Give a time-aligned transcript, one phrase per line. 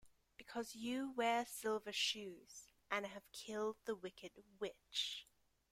[0.35, 5.27] Because you wear silver shoes and have killed the wicked witch.